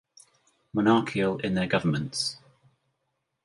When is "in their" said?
1.43-1.67